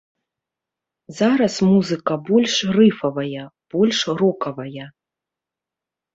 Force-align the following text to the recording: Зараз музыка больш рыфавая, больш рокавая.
Зараз 1.19 1.53
музыка 1.71 2.13
больш 2.31 2.57
рыфавая, 2.79 3.43
больш 3.75 3.99
рокавая. 4.25 4.85